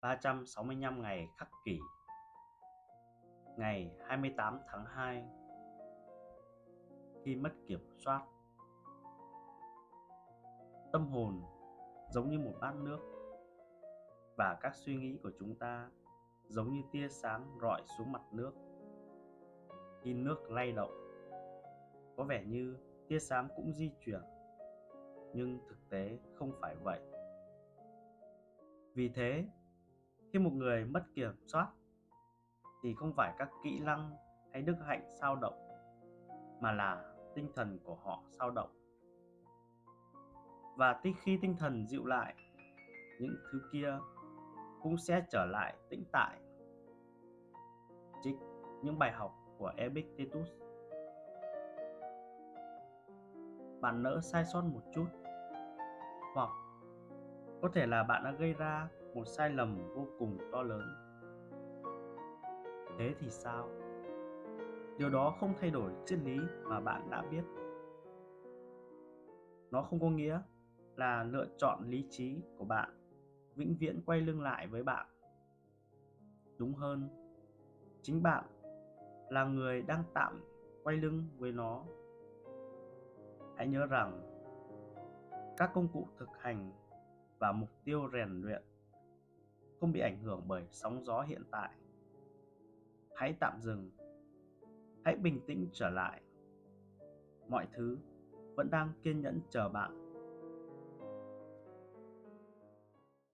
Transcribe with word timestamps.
365 0.00 1.02
ngày 1.02 1.28
khắc 1.36 1.48
kỷ, 1.64 1.78
Ngày 3.56 3.90
28 4.06 4.60
tháng 4.66 4.84
2 4.86 5.24
Khi 7.24 7.36
mất 7.36 7.52
kiểm 7.66 7.80
soát. 7.96 8.26
Tâm 10.92 11.06
hồn 11.06 11.42
giống 12.10 12.30
như 12.30 12.38
một 12.38 12.52
bát 12.60 12.74
nước 12.76 12.98
Và 14.36 14.58
các 14.60 14.74
suy 14.74 14.96
nghĩ 14.96 15.18
của 15.22 15.30
chúng 15.38 15.54
ta 15.54 15.90
giống 16.48 16.72
như 16.72 16.80
tia 16.92 17.08
sáng 17.08 17.58
rọi 17.62 17.82
xuống 17.98 18.12
mặt 18.12 18.22
nước. 18.32 18.52
Khi 20.02 20.14
nước 20.14 20.50
lay 20.50 20.72
động, 20.72 20.92
Có 22.16 22.24
vẻ 22.24 22.44
như 22.44 22.76
tia 23.08 23.18
sáng 23.18 23.48
cũng 23.56 23.72
di 23.72 23.90
chuyển, 24.04 24.20
Nhưng 25.34 25.58
thực 25.68 25.88
tế 25.90 26.18
không 26.34 26.52
phải 26.60 26.76
vậy. 26.76 27.00
Vì 28.94 29.08
thế 29.08 29.44
khi 30.32 30.38
một 30.38 30.52
người 30.52 30.84
mất 30.84 31.04
kiểm 31.14 31.32
soát 31.46 31.68
thì 32.82 32.94
không 32.94 33.12
phải 33.16 33.34
các 33.38 33.48
kỹ 33.64 33.80
năng 33.80 34.10
hay 34.52 34.62
đức 34.62 34.76
hạnh 34.86 35.02
sao 35.20 35.36
động 35.36 35.68
mà 36.60 36.72
là 36.72 37.04
tinh 37.34 37.52
thần 37.54 37.78
của 37.84 37.94
họ 37.94 38.22
sao 38.30 38.50
động. 38.50 38.70
Và 40.76 41.00
khi 41.22 41.38
tinh 41.42 41.56
thần 41.58 41.86
dịu 41.86 42.04
lại, 42.04 42.34
những 43.20 43.36
thứ 43.52 43.60
kia 43.72 43.98
cũng 44.82 44.98
sẽ 44.98 45.22
trở 45.30 45.46
lại 45.46 45.74
tĩnh 45.90 46.04
tại. 46.12 46.38
Trích 48.22 48.36
những 48.82 48.98
bài 48.98 49.12
học 49.12 49.34
của 49.58 49.72
Epictetus. 49.76 50.48
Bạn 53.80 54.02
nỡ 54.02 54.20
sai 54.22 54.44
sót 54.44 54.62
một 54.62 54.82
chút, 54.94 55.06
hoặc 56.34 56.50
có 57.62 57.68
thể 57.72 57.86
là 57.86 58.02
bạn 58.02 58.24
đã 58.24 58.32
gây 58.32 58.52
ra 58.52 58.88
một 59.14 59.24
sai 59.26 59.50
lầm 59.50 59.78
vô 59.94 60.06
cùng 60.18 60.38
to 60.52 60.62
lớn. 60.62 60.82
Thế 62.98 63.14
thì 63.20 63.30
sao? 63.30 63.68
Điều 64.98 65.10
đó 65.10 65.36
không 65.40 65.54
thay 65.60 65.70
đổi 65.70 65.92
triết 66.06 66.18
lý 66.18 66.38
mà 66.64 66.80
bạn 66.80 67.10
đã 67.10 67.22
biết. 67.30 67.42
Nó 69.70 69.82
không 69.82 70.00
có 70.00 70.10
nghĩa 70.10 70.40
là 70.96 71.24
lựa 71.24 71.46
chọn 71.56 71.78
lý 71.88 72.06
trí 72.10 72.42
của 72.58 72.64
bạn, 72.64 72.90
vĩnh 73.54 73.76
viễn 73.80 74.02
quay 74.06 74.20
lưng 74.20 74.42
lại 74.42 74.66
với 74.66 74.82
bạn. 74.82 75.06
Đúng 76.58 76.74
hơn, 76.74 77.08
chính 78.02 78.22
bạn 78.22 78.44
là 79.28 79.44
người 79.44 79.82
đang 79.82 80.02
tạm 80.14 80.44
quay 80.82 80.96
lưng 80.96 81.24
với 81.38 81.52
nó. 81.52 81.84
Hãy 83.56 83.68
nhớ 83.68 83.86
rằng 83.86 84.20
các 85.56 85.70
công 85.74 85.88
cụ 85.88 86.06
thực 86.18 86.28
hành 86.38 86.72
và 87.38 87.52
mục 87.52 87.68
tiêu 87.84 88.08
rèn 88.12 88.42
luyện 88.42 88.62
không 89.80 89.92
bị 89.92 90.00
ảnh 90.00 90.22
hưởng 90.22 90.42
bởi 90.46 90.62
sóng 90.70 91.04
gió 91.04 91.20
hiện 91.20 91.42
tại. 91.50 91.70
Hãy 93.16 93.34
tạm 93.40 93.60
dừng. 93.60 93.90
Hãy 95.04 95.16
bình 95.16 95.40
tĩnh 95.46 95.68
trở 95.72 95.90
lại. 95.90 96.22
Mọi 97.48 97.66
thứ 97.72 97.98
vẫn 98.56 98.70
đang 98.70 98.92
kiên 99.02 99.20
nhẫn 99.20 99.40
chờ 99.50 99.68
bạn. 99.68 100.07